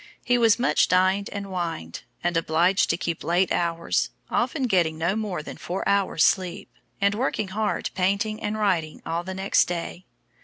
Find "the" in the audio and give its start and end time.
9.23-9.35